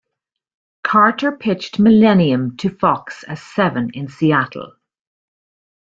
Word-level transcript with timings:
Carter 0.83 1.31
pitched 1.31 1.77
"Millennium" 1.77 2.57
to 2.57 2.71
Fox 2.71 3.21
as 3.21 3.39
""Seven" 3.39 3.91
in 3.93 4.07
Seattle. 4.07 4.71